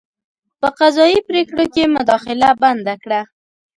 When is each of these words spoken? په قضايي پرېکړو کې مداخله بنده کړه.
په 0.59 0.67
قضايي 0.79 1.19
پرېکړو 1.27 1.65
کې 1.73 1.83
مداخله 1.95 2.49
بنده 2.61 2.93
کړه. 3.03 3.21